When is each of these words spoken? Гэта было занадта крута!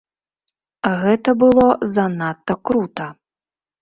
Гэта 1.01 1.35
было 1.43 1.67
занадта 1.99 2.53
крута! 2.71 3.07